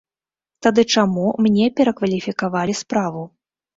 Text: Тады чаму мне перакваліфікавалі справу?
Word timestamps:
Тады 0.67 0.85
чаму 0.95 1.25
мне 1.47 1.65
перакваліфікавалі 1.81 2.73
справу? 2.81 3.21